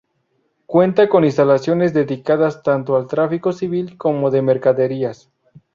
[0.65, 5.29] Cuenta con instalaciones dedicadas tanto al tráfico civil como de mercaderías.